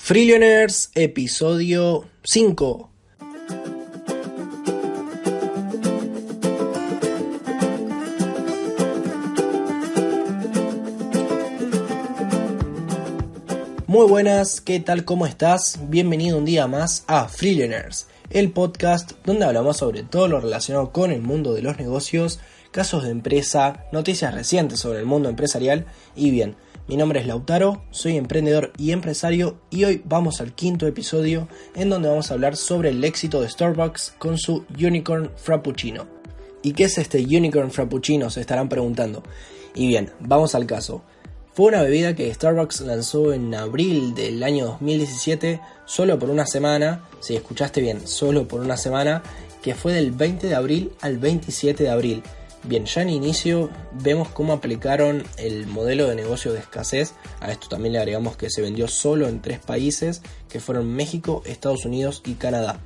Freelioners, 0.00 0.90
episodio 0.94 2.06
5. 2.22 2.90
Muy 13.86 14.06
buenas, 14.06 14.62
¿qué 14.62 14.80
tal? 14.80 15.04
¿Cómo 15.04 15.26
estás? 15.26 15.78
Bienvenido 15.90 16.38
un 16.38 16.46
día 16.46 16.66
más 16.66 17.04
a 17.06 17.28
Freelioners, 17.28 18.06
el 18.30 18.50
podcast 18.52 19.12
donde 19.26 19.44
hablamos 19.44 19.76
sobre 19.76 20.04
todo 20.04 20.26
lo 20.26 20.40
relacionado 20.40 20.90
con 20.90 21.12
el 21.12 21.20
mundo 21.20 21.52
de 21.52 21.60
los 21.60 21.76
negocios, 21.76 22.40
casos 22.70 23.04
de 23.04 23.10
empresa, 23.10 23.84
noticias 23.92 24.32
recientes 24.32 24.80
sobre 24.80 25.00
el 25.00 25.06
mundo 25.06 25.28
empresarial 25.28 25.84
y 26.16 26.30
bien, 26.30 26.56
mi 26.88 26.96
nombre 26.96 27.20
es 27.20 27.26
Lautaro, 27.26 27.82
soy 27.90 28.16
emprendedor 28.16 28.72
y 28.78 28.92
empresario 28.92 29.58
y 29.68 29.84
hoy 29.84 30.02
vamos 30.06 30.40
al 30.40 30.54
quinto 30.54 30.86
episodio 30.86 31.46
en 31.74 31.90
donde 31.90 32.08
vamos 32.08 32.30
a 32.30 32.34
hablar 32.34 32.56
sobre 32.56 32.88
el 32.88 33.04
éxito 33.04 33.42
de 33.42 33.48
Starbucks 33.50 34.14
con 34.18 34.38
su 34.38 34.64
Unicorn 34.74 35.30
Frappuccino. 35.36 36.06
¿Y 36.62 36.72
qué 36.72 36.84
es 36.84 36.96
este 36.96 37.18
Unicorn 37.18 37.70
Frappuccino? 37.70 38.30
Se 38.30 38.40
estarán 38.40 38.70
preguntando. 38.70 39.22
Y 39.74 39.86
bien, 39.86 40.10
vamos 40.18 40.54
al 40.54 40.64
caso. 40.64 41.02
Fue 41.52 41.66
una 41.66 41.82
bebida 41.82 42.14
que 42.14 42.32
Starbucks 42.32 42.80
lanzó 42.80 43.34
en 43.34 43.54
abril 43.54 44.14
del 44.14 44.42
año 44.42 44.64
2017 44.64 45.60
solo 45.84 46.18
por 46.18 46.30
una 46.30 46.46
semana, 46.46 47.04
si 47.20 47.36
escuchaste 47.36 47.82
bien, 47.82 48.06
solo 48.06 48.48
por 48.48 48.62
una 48.62 48.78
semana, 48.78 49.22
que 49.60 49.74
fue 49.74 49.92
del 49.92 50.10
20 50.10 50.46
de 50.46 50.54
abril 50.54 50.92
al 51.02 51.18
27 51.18 51.82
de 51.82 51.90
abril 51.90 52.22
Bien, 52.68 52.84
ya 52.84 53.00
en 53.00 53.08
inicio 53.08 53.70
vemos 53.92 54.28
cómo 54.28 54.52
aplicaron 54.52 55.24
el 55.38 55.66
modelo 55.66 56.06
de 56.06 56.14
negocio 56.14 56.52
de 56.52 56.58
escasez. 56.58 57.14
A 57.40 57.50
esto 57.50 57.66
también 57.68 57.94
le 57.94 57.98
agregamos 57.98 58.36
que 58.36 58.50
se 58.50 58.60
vendió 58.60 58.88
solo 58.88 59.26
en 59.26 59.40
tres 59.40 59.58
países, 59.58 60.20
que 60.50 60.60
fueron 60.60 60.94
México, 60.94 61.42
Estados 61.46 61.86
Unidos 61.86 62.20
y 62.26 62.34
Canadá. 62.34 62.78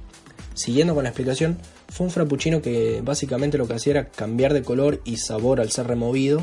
Siguiendo 0.55 0.95
con 0.95 1.03
la 1.03 1.09
explicación, 1.09 1.59
fue 1.89 2.07
un 2.07 2.13
frappuccino 2.13 2.63
que 2.63 3.01
básicamente 3.03 3.59
lo 3.59 3.67
que 3.67 3.75
hacía 3.75 3.91
era 3.91 4.09
cambiar 4.09 4.55
de 4.55 4.63
color 4.63 5.01
y 5.05 5.17
sabor 5.17 5.61
al 5.61 5.73
ser 5.73 5.89
removido 5.89 6.43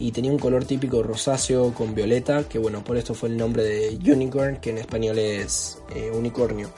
y 0.00 0.10
tenía 0.10 0.32
un 0.32 0.40
color 0.40 0.64
típico 0.64 1.04
rosáceo 1.04 1.72
con 1.74 1.94
violeta, 1.94 2.48
que 2.48 2.58
bueno, 2.58 2.82
por 2.82 2.96
esto 2.96 3.14
fue 3.14 3.28
el 3.28 3.36
nombre 3.36 3.62
de 3.62 3.96
unicorn, 4.12 4.56
que 4.56 4.70
en 4.70 4.78
español 4.78 5.20
es 5.20 5.78
eh, 5.94 6.10
unicornio. 6.12 6.68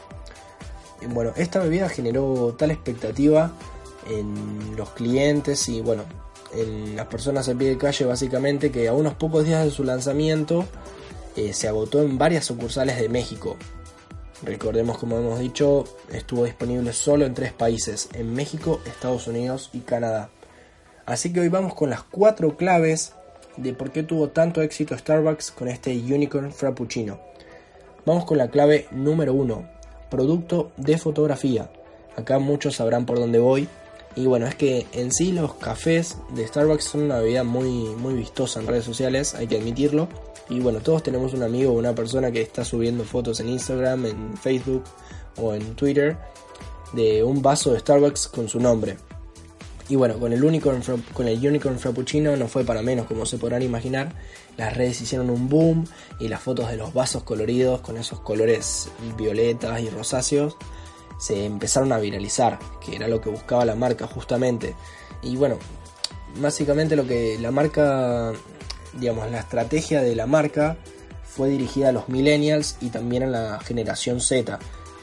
Bueno, 1.08 1.32
esta 1.36 1.60
bebida 1.60 1.88
generó 1.88 2.54
tal 2.58 2.70
expectativa 2.72 3.54
en 4.08 4.76
los 4.76 4.90
clientes 4.90 5.68
y 5.68 5.80
bueno, 5.80 6.04
en 6.54 6.96
las 6.96 7.06
personas 7.06 7.48
a 7.48 7.54
pie 7.54 7.70
de 7.70 7.78
calle 7.78 8.04
básicamente 8.04 8.70
que 8.70 8.88
a 8.88 8.92
unos 8.92 9.14
pocos 9.14 9.44
días 9.44 9.64
de 9.64 9.70
su 9.70 9.84
lanzamiento 9.84 10.64
eh, 11.36 11.52
se 11.52 11.68
agotó 11.68 12.02
en 12.02 12.16
varias 12.18 12.44
sucursales 12.44 12.98
de 12.98 13.08
México. 13.08 13.56
Recordemos 14.42 14.98
como 14.98 15.18
hemos 15.18 15.38
dicho, 15.38 15.84
estuvo 16.12 16.44
disponible 16.44 16.92
solo 16.92 17.24
en 17.24 17.34
tres 17.34 17.52
países, 17.52 18.08
en 18.12 18.34
México, 18.34 18.80
Estados 18.86 19.26
Unidos 19.26 19.70
y 19.72 19.80
Canadá. 19.80 20.30
Así 21.06 21.32
que 21.32 21.40
hoy 21.40 21.48
vamos 21.48 21.74
con 21.74 21.90
las 21.90 22.02
cuatro 22.02 22.56
claves 22.56 23.14
de 23.56 23.72
por 23.72 23.90
qué 23.90 24.02
tuvo 24.02 24.28
tanto 24.28 24.62
éxito 24.62 24.96
Starbucks 24.96 25.50
con 25.50 25.68
este 25.68 25.92
Unicorn 25.92 26.52
Frappuccino. 26.52 27.20
Vamos 28.04 28.24
con 28.24 28.38
la 28.38 28.48
clave 28.48 28.86
número 28.90 29.32
uno, 29.32 29.68
producto 30.10 30.72
de 30.76 30.98
fotografía. 30.98 31.70
Acá 32.16 32.38
muchos 32.38 32.76
sabrán 32.76 33.06
por 33.06 33.18
dónde 33.18 33.38
voy, 33.38 33.68
y 34.16 34.26
bueno, 34.26 34.46
es 34.46 34.54
que 34.54 34.86
en 34.92 35.12
sí 35.12 35.32
los 35.32 35.54
cafés 35.54 36.18
de 36.34 36.46
Starbucks 36.46 36.84
son 36.84 37.02
una 37.02 37.18
bebida 37.18 37.42
muy, 37.42 37.70
muy 37.96 38.14
vistosa 38.14 38.60
en 38.60 38.66
redes 38.66 38.84
sociales, 38.84 39.34
hay 39.34 39.46
que 39.46 39.58
admitirlo. 39.58 40.08
Y 40.48 40.60
bueno, 40.60 40.80
todos 40.80 41.02
tenemos 41.02 41.32
un 41.34 41.42
amigo 41.42 41.72
o 41.72 41.78
una 41.78 41.94
persona 41.94 42.30
que 42.30 42.42
está 42.42 42.64
subiendo 42.64 43.04
fotos 43.04 43.40
en 43.40 43.48
Instagram, 43.48 44.06
en 44.06 44.36
Facebook 44.36 44.84
o 45.36 45.54
en 45.54 45.74
Twitter 45.74 46.16
de 46.92 47.24
un 47.24 47.42
vaso 47.42 47.72
de 47.72 47.80
Starbucks 47.80 48.28
con 48.28 48.48
su 48.48 48.60
nombre. 48.60 48.96
Y 49.88 49.96
bueno, 49.96 50.18
con 50.18 50.32
el, 50.32 50.42
Unicorn, 50.42 50.82
con 51.12 51.28
el 51.28 51.46
Unicorn 51.46 51.78
Frappuccino 51.78 52.36
no 52.36 52.48
fue 52.48 52.64
para 52.64 52.82
menos, 52.82 53.06
como 53.06 53.26
se 53.26 53.36
podrán 53.36 53.62
imaginar. 53.62 54.14
Las 54.56 54.76
redes 54.76 55.00
hicieron 55.00 55.28
un 55.28 55.48
boom 55.48 55.86
y 56.20 56.28
las 56.28 56.40
fotos 56.40 56.70
de 56.70 56.76
los 56.76 56.94
vasos 56.94 57.24
coloridos 57.24 57.80
con 57.80 57.96
esos 57.96 58.20
colores 58.20 58.88
violetas 59.16 59.80
y 59.80 59.90
rosáceos 59.90 60.56
se 61.18 61.44
empezaron 61.44 61.92
a 61.92 61.98
viralizar, 61.98 62.58
que 62.84 62.96
era 62.96 63.08
lo 63.08 63.20
que 63.20 63.30
buscaba 63.30 63.64
la 63.64 63.74
marca 63.74 64.06
justamente. 64.06 64.74
Y 65.22 65.36
bueno, 65.36 65.58
básicamente 66.40 66.96
lo 66.96 67.06
que 67.06 67.38
la 67.38 67.50
marca, 67.50 68.32
digamos, 68.94 69.30
la 69.30 69.40
estrategia 69.40 70.02
de 70.02 70.14
la 70.14 70.26
marca 70.26 70.76
fue 71.24 71.48
dirigida 71.48 71.88
a 71.88 71.92
los 71.92 72.08
millennials 72.08 72.76
y 72.80 72.90
también 72.90 73.24
a 73.24 73.26
la 73.26 73.60
generación 73.60 74.20
Z, 74.20 74.58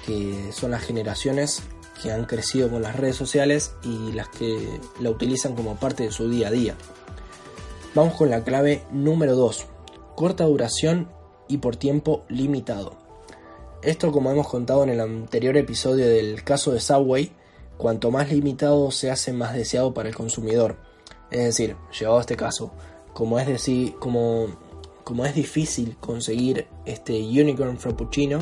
que 0.05 0.51
son 0.51 0.71
las 0.71 0.83
generaciones 0.83 1.61
que 2.01 2.11
han 2.11 2.25
crecido 2.25 2.69
con 2.69 2.81
las 2.81 2.95
redes 2.95 3.16
sociales 3.16 3.73
y 3.83 4.11
las 4.13 4.27
que 4.29 4.79
la 5.00 5.09
utilizan 5.09 5.55
como 5.55 5.75
parte 5.75 6.03
de 6.03 6.11
su 6.11 6.29
día 6.29 6.47
a 6.47 6.51
día. 6.51 6.75
Vamos 7.94 8.16
con 8.16 8.29
la 8.29 8.44
clave 8.44 8.83
número 8.91 9.35
2, 9.35 9.66
corta 10.16 10.45
duración 10.45 11.09
y 11.47 11.57
por 11.57 11.75
tiempo 11.75 12.23
limitado. 12.29 12.95
Esto 13.84 14.12
como 14.12 14.30
hemos 14.30 14.47
contado 14.47 14.84
en 14.84 14.90
el 14.90 15.00
anterior 15.00 15.58
episodio 15.58 16.08
del 16.08 16.44
caso 16.44 16.72
de 16.72 16.80
Subway, 16.80 17.31
cuanto 17.78 18.12
más 18.12 18.31
limitado 18.31 18.92
se 18.92 19.09
hace 19.09 19.34
más 19.34 19.56
deseado 19.56 19.92
para 19.92 20.08
el 20.08 20.14
consumidor. 20.14 20.78
Es 21.31 21.46
decir, 21.46 21.75
llevado 22.00 22.19
a 22.19 22.22
este 22.22 22.36
caso, 22.36 22.72
como 23.14 23.40
es 23.40 23.47
decir, 23.47 23.96
como, 23.96 24.56
como 25.03 25.25
es 25.25 25.34
difícil 25.34 25.97
conseguir 26.00 26.68
este 26.86 27.14
Unicorn 27.14 27.80
Frappuccino, 27.80 28.38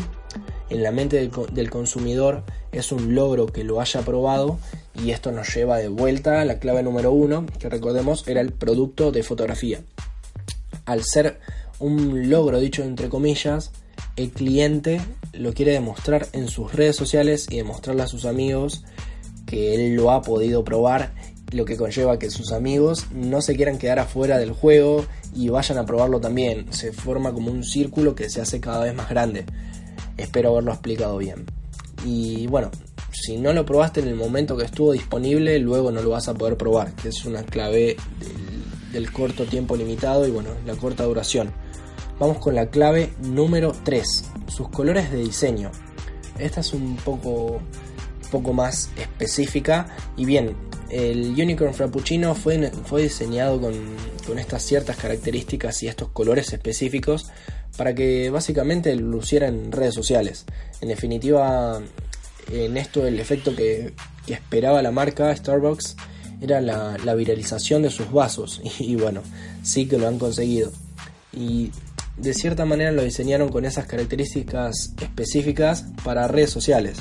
en 0.69 0.83
la 0.83 0.91
mente 0.91 1.15
del, 1.15 1.31
del, 1.53 1.69
consumidor 1.69 2.43
es 2.73 2.91
un 2.91 3.15
logro 3.15 3.45
que 3.45 3.63
lo 3.63 3.79
haya 3.79 4.01
probado 4.01 4.59
y 4.93 5.11
esto 5.11 5.31
nos 5.31 5.55
lleva 5.55 5.77
de 5.77 5.87
vuelta 5.87 6.41
a 6.41 6.45
la 6.45 6.59
clave 6.59 6.83
número 6.83 7.13
uno, 7.13 7.45
que 7.59 7.69
recordemos 7.69 8.27
era 8.27 8.41
el 8.41 8.51
producto 8.51 9.13
de 9.13 9.23
fotografía. 9.23 9.79
Al 10.83 11.05
ser 11.05 11.39
un 11.79 12.29
logro 12.29 12.59
dicho 12.59 12.83
entre 12.83 13.07
comillas, 13.07 13.71
el 14.19 14.31
cliente 14.31 14.99
lo 15.31 15.53
quiere 15.53 15.71
demostrar 15.71 16.27
en 16.33 16.49
sus 16.49 16.73
redes 16.73 16.97
sociales 16.97 17.47
y 17.49 17.55
demostrarle 17.55 18.03
a 18.03 18.07
sus 18.07 18.25
amigos 18.25 18.83
que 19.45 19.73
él 19.73 19.95
lo 19.95 20.11
ha 20.11 20.21
podido 20.21 20.65
probar, 20.65 21.13
lo 21.51 21.63
que 21.63 21.77
conlleva 21.77 22.19
que 22.19 22.29
sus 22.29 22.51
amigos 22.51 23.07
no 23.13 23.41
se 23.41 23.55
quieran 23.55 23.77
quedar 23.77 23.97
afuera 23.99 24.37
del 24.37 24.51
juego 24.51 25.05
y 25.33 25.47
vayan 25.47 25.77
a 25.77 25.85
probarlo 25.85 26.19
también. 26.19 26.71
Se 26.73 26.91
forma 26.91 27.31
como 27.31 27.49
un 27.49 27.63
círculo 27.63 28.13
que 28.13 28.29
se 28.29 28.41
hace 28.41 28.59
cada 28.59 28.83
vez 28.83 28.93
más 28.93 29.09
grande. 29.09 29.45
Espero 30.17 30.49
haberlo 30.49 30.73
explicado 30.73 31.17
bien. 31.17 31.45
Y 32.05 32.45
bueno, 32.47 32.71
si 33.13 33.37
no 33.37 33.53
lo 33.53 33.65
probaste 33.65 34.01
en 34.01 34.09
el 34.09 34.15
momento 34.15 34.57
que 34.57 34.65
estuvo 34.65 34.91
disponible, 34.91 35.57
luego 35.59 35.91
no 35.91 36.01
lo 36.01 36.09
vas 36.09 36.27
a 36.27 36.33
poder 36.33 36.57
probar, 36.57 36.93
que 36.93 37.07
es 37.07 37.23
una 37.23 37.43
clave 37.43 37.95
del, 38.19 38.91
del 38.91 39.11
corto 39.13 39.45
tiempo 39.45 39.77
limitado 39.77 40.27
y 40.27 40.31
bueno, 40.31 40.49
la 40.65 40.75
corta 40.75 41.05
duración. 41.05 41.53
Vamos 42.19 42.39
con 42.39 42.53
la 42.53 42.65
clave 42.65 43.13
número 43.21 43.73
3, 43.83 44.25
sus 44.47 44.67
colores 44.67 45.09
de 45.09 45.19
diseño. 45.19 45.71
Esta 46.37 46.59
es 46.59 46.73
un 46.73 46.97
poco, 46.97 47.61
poco 48.29 48.51
más 48.51 48.89
específica 48.97 49.95
y 50.17 50.25
bien, 50.25 50.53
el 50.89 51.29
Unicorn 51.29 51.73
Frappuccino 51.73 52.35
fue, 52.35 52.71
fue 52.85 53.03
diseñado 53.03 53.61
con, 53.61 53.73
con, 54.27 54.37
estas 54.37 54.63
ciertas 54.63 54.97
características 54.97 55.81
y 55.83 55.87
estos 55.87 56.09
colores 56.09 56.51
específicos 56.51 57.29
para 57.77 57.95
que 57.95 58.29
básicamente 58.29 58.93
luciera 58.95 59.47
en 59.47 59.71
redes 59.71 59.93
sociales. 59.93 60.45
En 60.81 60.89
definitiva, 60.89 61.79
en 62.51 62.75
esto 62.75 63.07
el 63.07 63.17
efecto 63.21 63.55
que, 63.55 63.93
esperaba 64.27 64.81
la 64.81 64.91
marca 64.91 65.35
Starbucks 65.35 65.95
era 66.41 66.59
la, 66.59 66.97
la, 67.03 67.15
viralización 67.15 67.81
de 67.81 67.89
sus 67.89 68.11
vasos 68.11 68.61
y, 68.79 68.91
y 68.91 68.95
bueno, 68.95 69.21
sí 69.63 69.87
que 69.87 69.97
lo 69.97 70.07
han 70.07 70.19
conseguido. 70.19 70.69
Y 71.31 71.71
de 72.19 72.33
cierta 72.33 72.65
manera 72.65 72.91
lo 72.91 73.03
diseñaron 73.03 73.49
con 73.49 73.65
esas 73.65 73.85
características 73.85 74.93
específicas 75.01 75.85
para 76.03 76.27
redes 76.27 76.49
sociales. 76.49 76.97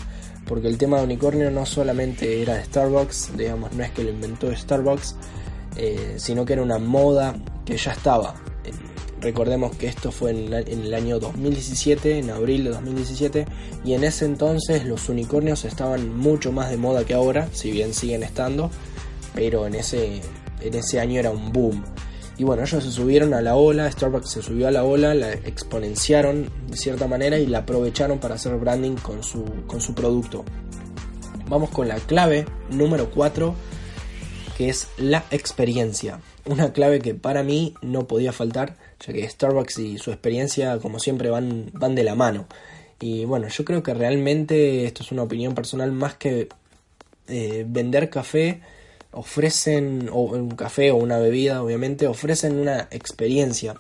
Porque 0.47 0.69
el 0.69 0.79
tema 0.79 0.99
de 0.99 1.05
unicornio 1.05 1.51
no 1.51 1.67
solamente 1.67 2.41
era 2.41 2.55
de 2.55 2.65
Starbucks, 2.65 3.37
digamos, 3.37 3.73
no 3.75 3.85
es 3.85 3.91
que 3.91 4.03
lo 4.03 4.11
inventó 4.11 4.55
Starbucks, 4.55 5.17
eh, 5.77 6.15
sino 6.17 6.45
que 6.47 6.55
era 6.55 6.63
una 6.63 6.79
moda 6.79 7.37
que 7.67 7.77
ya 7.77 7.93
estaba 7.93 8.35
Recordemos 9.21 9.75
que 9.77 9.89
esto 9.89 10.13
fue 10.13 10.31
en, 10.31 10.53
el 10.53 10.95
año 10.95 11.19
2017, 11.19 12.19
en 12.19 12.31
abril 12.31 12.65
de 12.65 12.71
2017, 12.71 13.47
y 13.85 13.95
en 13.95 14.05
ese 14.05 14.25
entonces 14.25 14.85
los 14.85 15.09
unicornios 15.09 15.65
estaban 15.65 16.17
mucho 16.17 16.53
más 16.53 16.71
de 16.71 16.77
moda 16.77 17.05
que 17.05 17.15
ahora, 17.15 17.49
si 17.53 17.73
bien 17.73 17.95
siguen 17.95 18.23
estando, 18.23 18.71
pero 19.35 19.67
en 19.67 19.75
ese, 19.75 20.21
en 20.61 20.75
ese 20.75 21.01
año 21.01 21.19
era 21.19 21.31
un 21.31 21.53
boom. 21.53 21.85
Y 22.39 22.45
bueno, 22.45 22.63
ellos 22.63 22.85
se 22.85 22.93
subieron 22.93 23.35
a 23.35 23.43
la 23.43 23.57
ola, 23.57 23.91
Starbucks 23.91 24.31
se 24.31 24.43
subió 24.43 24.69
a 24.69 24.71
la 24.71 24.85
ola, 24.85 25.13
la 25.13 25.33
exponenciaron 25.33 26.49
de 26.69 26.77
cierta 26.77 27.09
manera 27.09 27.37
y 27.37 27.47
la 27.47 27.59
aprovecharon 27.59 28.21
para 28.21 28.37
hacer 28.37 28.55
branding 28.57 28.95
con 28.95 29.25
su, 29.25 29.45
con 29.67 29.81
su 29.81 29.93
producto. 29.93 30.45
Vamos 31.49 31.71
con 31.71 31.89
la 31.89 31.97
clave 31.97 32.47
número 32.71 33.11
4, 33.11 33.55
que 34.57 34.69
es 34.69 34.87
la 34.99 35.25
experiencia. 35.33 36.21
Una 36.47 36.73
clave 36.73 37.01
que 37.01 37.15
para 37.15 37.43
mí 37.43 37.75
no 37.83 38.07
podía 38.07 38.33
faltar, 38.33 38.77
ya 39.05 39.13
que 39.13 39.29
Starbucks 39.29 39.79
y 39.81 39.99
su 39.99 40.13
experiencia, 40.13 40.79
como 40.79 41.01
siempre, 41.01 41.31
van, 41.31 41.71
van 41.73 41.97
de 41.97 42.05
la 42.05 42.15
mano. 42.15 42.47
Y 43.01 43.25
bueno, 43.25 43.49
yo 43.49 43.65
creo 43.65 43.83
que 43.83 43.95
realmente, 43.95 44.85
esto 44.85 45.03
es 45.03 45.11
una 45.11 45.25
opinión 45.25 45.57
personal, 45.57 45.91
más 45.91 46.15
que 46.15 46.49
eh, 47.27 47.65
vender 47.67 48.11
café, 48.11 48.61
ofrecen, 49.19 50.09
o 50.13 50.23
un 50.23 50.53
café 50.53 50.93
o 50.93 50.97
una 50.97 51.19
bebida, 51.19 51.63
obviamente, 51.63 52.07
ofrecen 52.07 52.59
una 52.59 52.89
experiencia. 52.91 53.75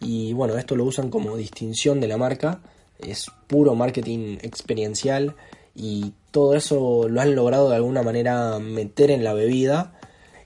Y 0.00 0.32
bueno, 0.32 0.56
esto 0.56 0.76
lo 0.76 0.84
usan 0.84 1.10
como 1.10 1.36
distinción 1.36 2.00
de 2.00 2.08
la 2.08 2.16
marca, 2.16 2.60
es 2.98 3.26
puro 3.48 3.74
marketing 3.74 4.38
experiencial 4.42 5.34
y 5.74 6.12
todo 6.30 6.54
eso 6.54 7.08
lo 7.08 7.20
han 7.20 7.34
logrado 7.34 7.68
de 7.68 7.76
alguna 7.76 8.02
manera 8.02 8.58
meter 8.60 9.10
en 9.10 9.24
la 9.24 9.34
bebida. 9.34 9.98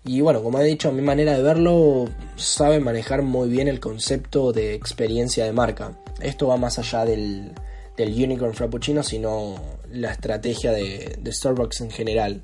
Y 0.04 0.20
bueno, 0.22 0.42
como 0.42 0.58
he 0.58 0.64
dicho, 0.64 0.88
a 0.88 0.92
mi 0.92 1.02
manera 1.02 1.34
de 1.34 1.42
verlo, 1.42 2.06
saben 2.36 2.82
manejar 2.82 3.22
muy 3.22 3.48
bien 3.48 3.68
el 3.68 3.80
concepto 3.80 4.52
de 4.52 4.74
experiencia 4.74 5.44
de 5.44 5.52
marca. 5.52 5.98
Esto 6.20 6.48
va 6.48 6.56
más 6.56 6.78
allá 6.78 7.04
del, 7.04 7.52
del 7.96 8.12
Unicorn 8.12 8.54
Frappuccino, 8.54 9.02
sino 9.02 9.56
la 9.90 10.12
estrategia 10.12 10.72
de 10.72 11.18
Starbucks 11.30 11.82
en 11.82 11.90
general 11.90 12.42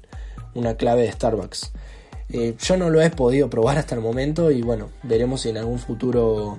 una 0.55 0.75
clave 0.75 1.03
de 1.03 1.13
Starbucks. 1.13 1.73
Eh, 2.33 2.55
yo 2.61 2.77
no 2.77 2.91
lo 2.91 3.03
he 3.03 3.11
podido 3.11 3.51
probar 3.51 3.79
hasta 3.79 3.95
el 3.95 4.01
momento 4.01 4.51
y 4.51 4.63
bueno, 4.63 4.91
veremos 5.03 5.41
si 5.41 5.49
en 5.49 5.57
algún 5.57 5.79
futuro 5.79 6.59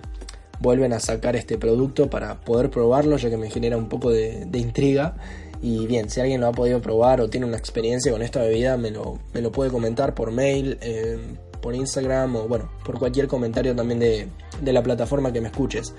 vuelven 0.60 0.94
a 0.94 1.00
sacar 1.00 1.36
este 1.36 1.58
producto 1.58 2.10
para 2.10 2.42
poder 2.42 2.70
probarlo, 2.70 3.18
ya 3.18 3.30
que 3.30 3.38
me 3.38 3.50
genera 3.50 3.78
un 3.78 3.88
poco 3.88 4.12
de, 4.12 4.48
intriga. 4.54 5.16
Y 5.62 5.86
bien, 5.88 6.10
si 6.10 6.20
alguien 6.20 6.42
lo 6.42 6.48
ha 6.48 6.52
podido 6.52 6.82
probar 6.82 7.22
o 7.22 7.30
tiene 7.30 7.46
una 7.46 7.58
experiencia 7.58 8.12
con 8.12 8.22
esta 8.22 8.42
bebida, 8.42 8.78
me 8.78 8.92
lo, 8.92 9.20
me 9.34 9.42
lo 9.42 9.52
puede 9.52 9.70
comentar 9.70 10.14
por 10.14 10.32
mail, 10.32 10.78
eh, 10.82 11.20
por 11.62 11.76
Instagram 11.76 12.36
o 12.36 12.48
bueno, 12.48 12.70
por 12.84 12.98
cualquier 12.98 13.28
comentario 13.28 13.76
también 13.76 14.00
de, 14.00 14.28
de 14.62 14.74
la 14.74 14.84
plataforma 14.84 15.32
que 15.32 15.42
me 15.42 15.48
escuches. 15.48 15.94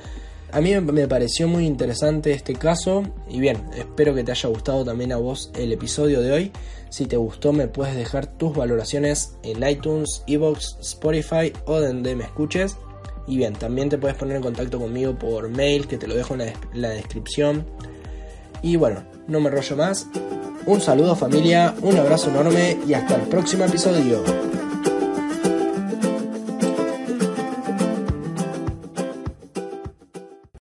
A 0.52 0.60
mí 0.60 0.78
me 0.78 1.08
pareció 1.08 1.48
muy 1.48 1.64
interesante 1.64 2.32
este 2.32 2.54
caso 2.54 3.04
y 3.26 3.40
bien, 3.40 3.56
espero 3.74 4.14
que 4.14 4.22
te 4.22 4.32
haya 4.32 4.50
gustado 4.50 4.84
también 4.84 5.10
a 5.12 5.16
vos 5.16 5.50
el 5.54 5.72
episodio 5.72 6.20
de 6.20 6.30
hoy. 6.30 6.52
Si 6.90 7.06
te 7.06 7.16
gustó 7.16 7.54
me 7.54 7.68
puedes 7.68 7.96
dejar 7.96 8.26
tus 8.26 8.54
valoraciones 8.54 9.38
en 9.44 9.66
iTunes, 9.66 10.22
Evox, 10.26 10.76
Spotify 10.82 11.54
o 11.64 11.80
donde 11.80 12.14
me 12.14 12.24
escuches. 12.24 12.76
Y 13.26 13.38
bien, 13.38 13.54
también 13.54 13.88
te 13.88 13.96
puedes 13.96 14.16
poner 14.18 14.36
en 14.36 14.42
contacto 14.42 14.78
conmigo 14.78 15.14
por 15.18 15.48
mail 15.48 15.86
que 15.86 15.96
te 15.96 16.06
lo 16.06 16.14
dejo 16.14 16.34
en 16.34 16.52
la 16.74 16.90
descripción. 16.90 17.64
Y 18.60 18.76
bueno, 18.76 19.04
no 19.28 19.40
me 19.40 19.48
rollo 19.48 19.76
más. 19.76 20.06
Un 20.66 20.82
saludo 20.82 21.16
familia, 21.16 21.74
un 21.80 21.96
abrazo 21.96 22.28
enorme 22.28 22.76
y 22.86 22.92
hasta 22.92 23.16
el 23.16 23.22
próximo 23.22 23.64
episodio. 23.64 24.51